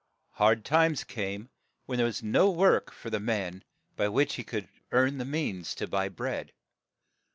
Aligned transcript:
Hard 0.31 0.65
times 0.65 1.03
came, 1.03 1.51
when 1.85 1.97
there 1.97 2.07
was 2.07 2.23
no 2.23 2.49
work 2.49 2.91
for 2.91 3.11
the 3.11 3.19
man 3.19 3.63
by 3.95 4.07
which 4.07 4.33
he 4.33 4.43
could 4.43 4.67
earn 4.91 5.19
the 5.19 5.25
means 5.25 5.75
to 5.75 5.85
buy 5.85 6.09
bread. 6.09 6.53